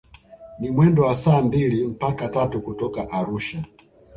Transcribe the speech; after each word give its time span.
Ni 0.59 0.69
mwendo 0.69 1.01
wa 1.03 1.15
saa 1.15 1.41
mbili 1.41 1.87
mpaka 1.87 2.27
tatu 2.29 2.61
kutoka 2.61 3.09
Arusha 3.11 3.63